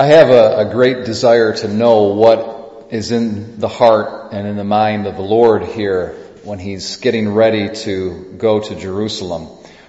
[0.00, 4.56] I have a, a, great desire to know what is in the heart and in
[4.56, 9.48] the mind of the Lord here when He's getting ready to go to Jerusalem.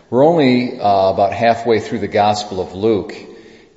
[0.10, 3.15] We're only uh, about halfway through the Gospel of Luke,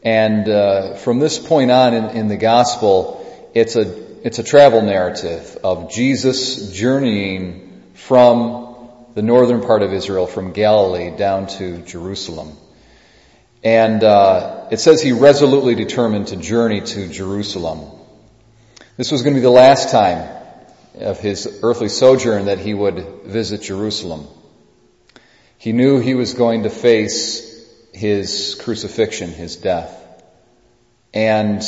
[0.02, 4.82] and uh, from this point on in, in the Gospel, it's a it's a travel
[4.82, 12.56] narrative of Jesus journeying from the northern part of Israel, from Galilee down to Jerusalem.
[13.62, 17.90] And uh, it says he resolutely determined to journey to Jerusalem.
[18.96, 20.28] This was going to be the last time
[21.00, 24.26] of his earthly sojourn that he would visit Jerusalem.
[25.58, 27.52] He knew he was going to face
[27.92, 30.00] his crucifixion, his death.
[31.12, 31.62] And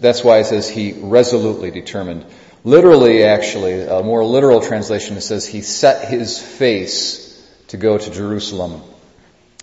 [0.00, 2.24] that's why it says he resolutely determined.
[2.64, 7.24] Literally, actually, a more literal translation, it says he set his face
[7.68, 8.82] to go to Jerusalem.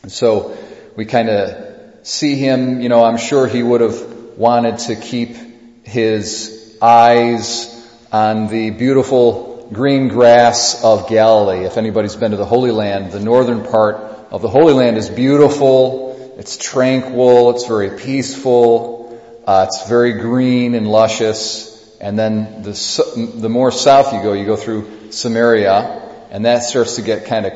[0.04, 0.58] And so,
[0.96, 1.73] we kind of
[2.04, 5.38] see him, you know, I'm sure he would have wanted to keep
[5.84, 7.70] his eyes
[8.12, 11.66] on the beautiful green grass of Galilee.
[11.66, 13.96] If anybody's been to the Holy Land, the northern part
[14.32, 20.76] of the Holy Land is beautiful, it's tranquil, it's very peaceful, uh, it's very green
[20.76, 21.72] and luscious.
[22.00, 26.02] And then the, the more south you go, you go through Samaria,
[26.32, 27.54] and that starts to get kind of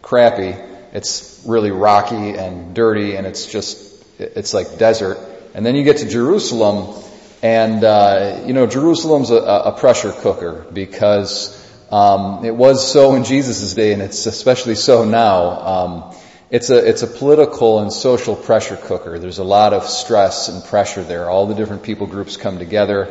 [0.00, 0.56] crappy.
[0.92, 5.18] It's really rocky and dirty and it's just, it's like desert.
[5.54, 7.02] And then you get to Jerusalem
[7.42, 11.58] and, uh, you know, Jerusalem's a, a pressure cooker because,
[11.90, 15.44] um, it was so in Jesus' day and it's especially so now.
[15.50, 16.14] Um,
[16.52, 19.18] it's a, it's a political and social pressure cooker.
[19.18, 21.30] There's a lot of stress and pressure there.
[21.30, 23.06] All the different people groups come together.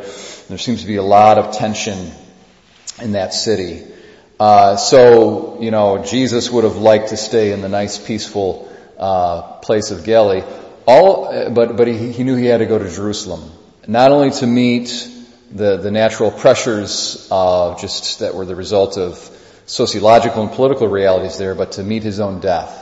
[0.48, 2.12] There seems to be a lot of tension
[3.00, 3.82] in that city.
[4.42, 8.68] Uh, so, you know, Jesus would have liked to stay in the nice, peaceful
[8.98, 10.42] uh, place of Galilee.
[10.84, 13.52] All, but but he, he knew he had to go to Jerusalem,
[13.86, 15.08] not only to meet
[15.52, 19.14] the the natural pressures uh, just that were the result of
[19.66, 22.74] sociological and political realities there, but to meet his own death.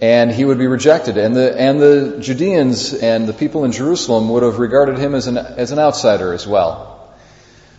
[0.00, 4.30] And he would be rejected, and the and the Judeans and the people in Jerusalem
[4.30, 6.88] would have regarded him as an as an outsider as well.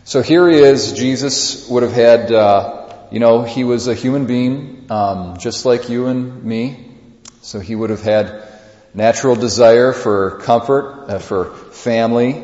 [0.05, 0.93] So here he is.
[0.93, 2.82] Jesus would have had uh,
[3.13, 6.89] you know, he was a human being, um, just like you and me.
[7.43, 8.43] So he would have had
[8.95, 12.43] natural desire for comfort, uh, for family,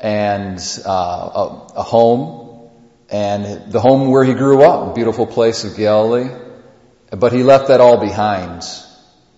[0.00, 2.68] and uh, a, a, home,
[3.10, 6.30] and the home where he grew up, beautiful place of Galilee.
[7.12, 8.64] But he left that all behind.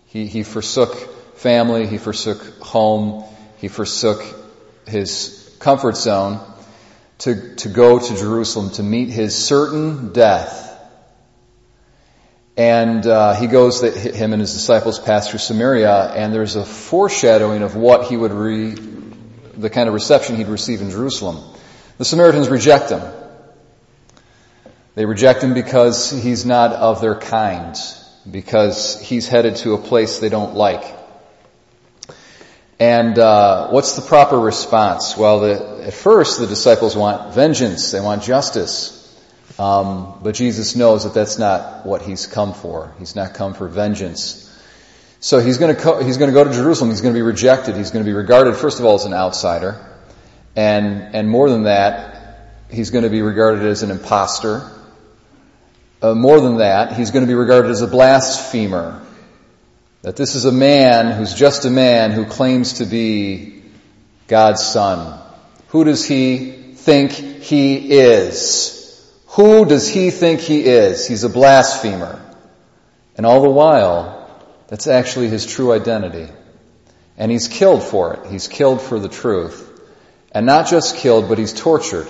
[0.06, 0.94] He, he forsook
[1.36, 3.22] family, he forsook home,
[3.58, 4.24] he forsook
[4.86, 6.40] his comfort zone
[7.24, 10.60] to, to go to Jerusalem to meet his certain death.
[12.54, 16.64] And uh, he goes, that him and his disciples pass through Samaria, and there's a
[16.64, 18.74] foreshadowing of what he would re,
[19.56, 21.42] the kind of reception he'd receive in Jerusalem.
[21.96, 23.00] The Samaritans reject him.
[24.94, 27.74] They reject him because he's not of their kind,
[28.30, 30.84] because he's headed to a place they don't like.
[32.78, 35.16] And uh, what's the proper response?
[35.16, 39.00] Well, the, at first the disciples want vengeance, they want justice.
[39.58, 42.92] Um, but Jesus knows that that's not what he's come for.
[42.98, 44.40] He's not come for vengeance.
[45.20, 46.90] So he's going to co- he's going to go to Jerusalem.
[46.90, 47.76] He's going to be rejected.
[47.76, 49.80] He's going to be regarded first of all as an outsider,
[50.56, 54.70] and and more than that, he's going to be regarded as an impostor.
[56.02, 59.00] Uh, more than that, he's going to be regarded as a blasphemer.
[60.04, 63.62] That this is a man who's just a man who claims to be
[64.28, 65.18] God's son.
[65.68, 69.02] Who does he think he is?
[69.28, 71.08] Who does he think he is?
[71.08, 72.22] He's a blasphemer.
[73.16, 74.28] And all the while,
[74.68, 76.30] that's actually his true identity.
[77.16, 78.30] And he's killed for it.
[78.30, 79.70] He's killed for the truth.
[80.32, 82.08] And not just killed, but he's tortured.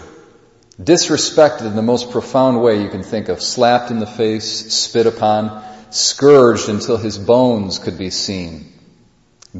[0.83, 3.41] Disrespected in the most profound way you can think of.
[3.41, 5.62] Slapped in the face, spit upon,
[5.94, 8.72] scourged until his bones could be seen,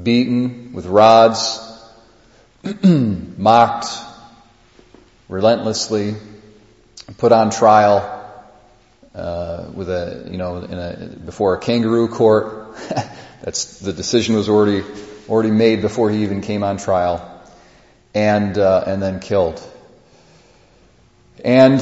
[0.01, 1.61] beaten with rods,
[2.83, 3.87] mocked
[5.29, 6.17] relentlessly,
[7.19, 8.11] put on trial
[9.15, 12.77] uh, with a you know in a, before a kangaroo court.
[13.43, 14.83] That's the decision was already
[15.29, 17.23] already made before he even came on trial,
[18.13, 19.63] and uh, and then killed.
[21.45, 21.79] And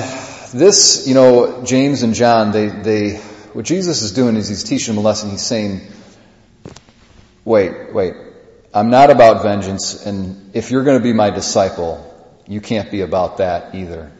[0.53, 3.23] this, you know, James and John, they they
[3.54, 5.31] what Jesus is doing is he's teaching them a lesson.
[5.31, 5.82] He's saying,
[7.44, 8.14] wait, wait,
[8.75, 12.08] I'm not about vengeance, and if you're going to be my disciple,
[12.46, 14.10] you can't be about that either.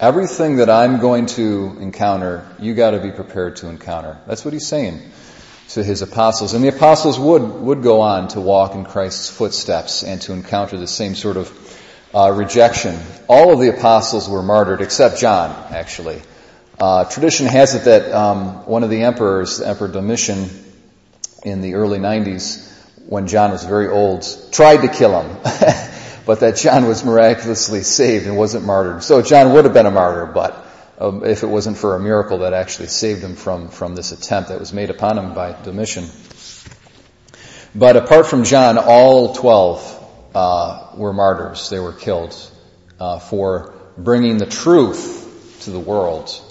[0.00, 4.18] Everything that I'm going to encounter, you gotta be prepared to encounter.
[4.26, 5.00] That's what he's saying.
[5.70, 6.54] to his apostles.
[6.54, 10.76] And the apostles would, would go on to walk in Christ's footsteps and to encounter
[10.76, 11.80] the same sort of
[12.14, 12.98] uh, rejection.
[13.28, 16.22] All of the apostles were martyred except John, actually.
[16.78, 20.50] Uh, tradition has it that um, one of the emperors, Emperor Domitian,
[21.42, 22.70] in the early 90s,
[23.06, 25.36] when John was very old, tried to kill him.
[26.26, 29.04] but that John was miraculously saved and wasn't martyred.
[29.04, 30.66] So John would have been a martyr, but
[30.98, 34.48] um, if it wasn't for a miracle that actually saved him from, from this attempt
[34.48, 36.08] that was made upon him by Domitian.
[37.74, 41.70] But apart from John, all 12 uh, were martyrs.
[41.70, 42.34] They were killed
[42.98, 46.42] uh, for bringing the truth to the world.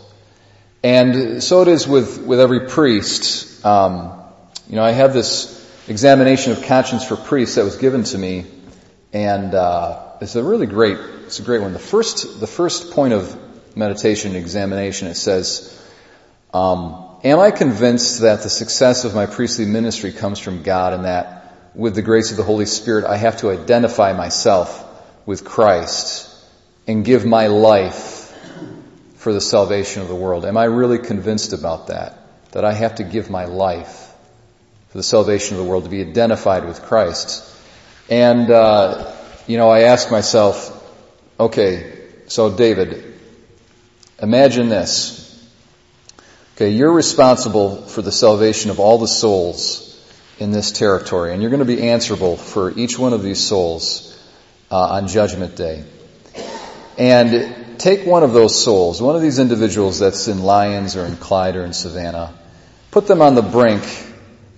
[0.85, 3.65] And so it is with, with every priest.
[3.65, 4.21] Um,
[4.69, 5.51] you know, I have this
[5.87, 8.45] examination of conscience for priests that was given to me,
[9.11, 11.73] and uh, it's a really great, it's a great one.
[11.73, 13.35] The first, the first point of
[13.75, 15.75] meditation examination, it says,
[16.53, 21.05] um, Am I convinced that the success of my priestly ministry comes from God and
[21.05, 24.85] that with the grace of the Holy Spirit I have to identify myself
[25.25, 26.29] with Christ
[26.85, 28.14] and give my life
[29.25, 30.45] for the salvation of the world?
[30.45, 32.19] Am I really convinced about that?
[32.51, 34.13] That I have to give my life
[34.89, 37.43] for the salvation of the world to be identified with Christ?
[38.07, 39.11] And, uh,
[39.47, 40.71] you know, I ask myself,
[41.39, 43.15] okay, so David,
[44.21, 45.21] Imagine this.
[46.55, 49.91] Okay, you're responsible for the salvation of all the souls
[50.39, 54.17] in this territory, and you're going to be answerable for each one of these souls
[54.71, 55.83] uh, on Judgment Day.
[56.97, 61.15] And take one of those souls, one of these individuals that's in Lyons or in
[61.15, 62.33] Clyde or in Savannah,
[62.91, 63.83] put them on the brink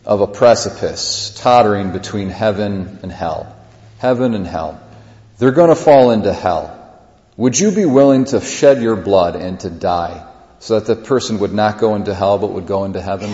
[0.06, 3.56] of a precipice, tottering between heaven and hell.
[3.98, 4.81] Heaven and hell.
[5.38, 6.74] They're going to fall into hell.
[7.36, 10.25] Would you be willing to shed your blood and to die
[10.60, 13.34] so that the person would not go into hell but would go into heaven?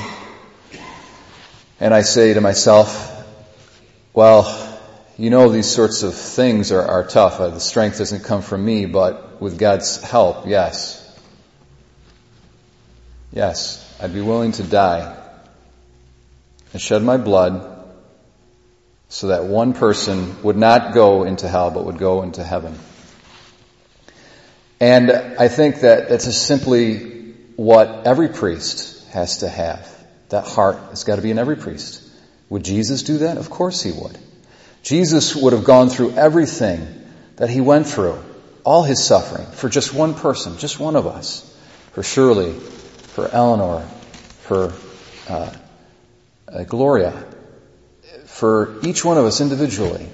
[1.80, 3.12] And I say to myself,
[4.14, 4.73] well,
[5.18, 7.40] you know these sorts of things are, are tough.
[7.40, 11.00] Uh, the strength doesn't come from me, but with God's help, yes.
[13.32, 15.16] Yes, I'd be willing to die
[16.72, 17.70] and shed my blood
[19.10, 22.78] so that one person would not go into hell but would go into heaven.
[24.80, 29.88] And I think that that's just simply what every priest has to have.
[30.30, 32.02] That heart has got to be in every priest.
[32.50, 33.38] Would Jesus do that?
[33.38, 34.18] Of course he would.
[34.84, 36.86] Jesus would have gone through everything
[37.38, 38.22] that he went through,
[38.66, 41.50] all his suffering, for just one person, just one of us.
[41.94, 43.82] For Shirley, for Eleanor,
[44.42, 44.74] for
[45.30, 45.54] uh,
[46.48, 47.26] uh, Gloria,
[48.26, 50.08] for each one of us individually.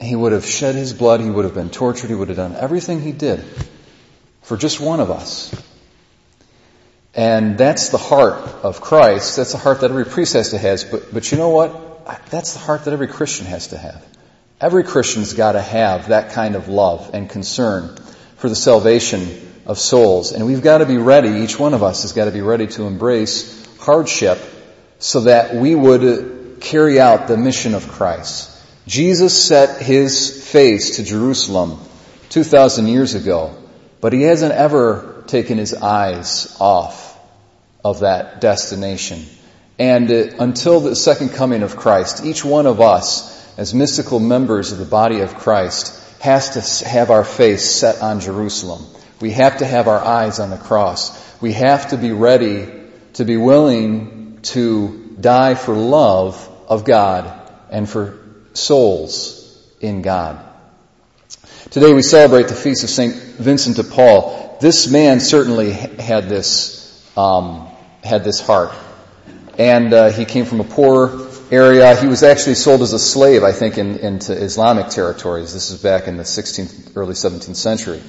[0.00, 2.56] He would have shed his blood, he would have been tortured, he would have done
[2.56, 3.44] everything he did
[4.42, 5.54] for just one of us.
[7.14, 9.36] And that's the heart of Christ.
[9.36, 10.90] That's the heart that every priest has to have.
[10.90, 11.89] But, but you know what?
[12.30, 14.04] That's the heart that every Christian has to have.
[14.60, 17.96] Every Christian's got to have that kind of love and concern
[18.36, 19.28] for the salvation
[19.66, 20.32] of souls.
[20.32, 22.66] And we've got to be ready, each one of us has got to be ready
[22.66, 24.38] to embrace hardship
[24.98, 28.48] so that we would carry out the mission of Christ.
[28.86, 31.78] Jesus set his face to Jerusalem
[32.30, 33.56] 2,000 years ago
[34.00, 37.18] but he hasn't ever taken his eyes off
[37.84, 39.24] of that destination.
[39.80, 44.72] And uh, until the second coming of Christ, each one of us, as mystical members
[44.72, 46.50] of the body of Christ, has
[46.80, 48.84] to have our face set on Jerusalem.
[49.22, 51.18] We have to have our eyes on the cross.
[51.40, 52.68] We have to be ready
[53.14, 58.18] to be willing to die for love of God and for
[58.52, 60.44] souls in God.
[61.70, 63.14] Today we celebrate the feast of St.
[63.14, 64.58] Vincent de Paul.
[64.60, 67.66] This man certainly had this, um,
[68.04, 68.72] had this heart.
[69.58, 71.94] And uh, he came from a poor area.
[71.96, 75.52] He was actually sold as a slave, I think, in, into Islamic territories.
[75.52, 78.02] This is back in the 16th, early 17th century.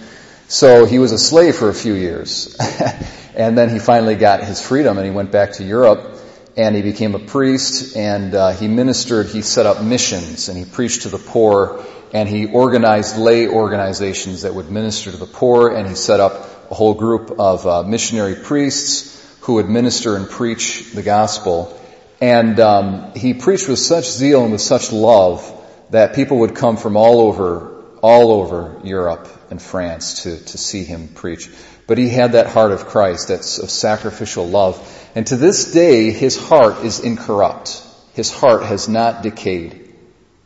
[0.48, 2.56] So he was a slave for a few years.
[3.36, 6.18] and then he finally got his freedom and he went back to Europe
[6.58, 10.66] and he became a priest and uh, he ministered, he set up missions and he
[10.66, 15.70] preached to the poor and he organized lay organizations that would minister to the poor,
[15.70, 16.34] and he set up
[16.70, 21.78] a whole group of uh, missionary priests who would minister and preach the gospel.
[22.20, 25.58] And um, he preached with such zeal and with such love
[25.90, 30.84] that people would come from all over, all over Europe and France to, to see
[30.84, 31.50] him preach.
[31.88, 34.80] But he had that heart of Christ, that's of sacrificial love.
[35.16, 37.84] And to this day, his heart is incorrupt.
[38.14, 39.94] His heart has not decayed.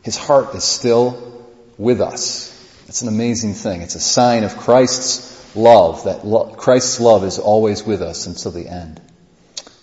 [0.02, 1.44] His heart is still
[1.76, 2.52] with us.
[2.88, 3.82] It's an amazing thing.
[3.82, 8.52] It's a sign of Christ's love, that lo- Christ's love is always with us until
[8.52, 9.00] the end.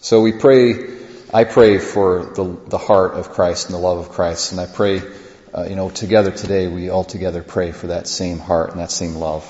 [0.01, 0.93] So we pray
[1.33, 4.67] I pray for the, the heart of Christ and the love of Christ, and I
[4.67, 5.01] pray,
[5.51, 8.91] uh, you know, together today we all together pray for that same heart and that
[8.91, 9.43] same love.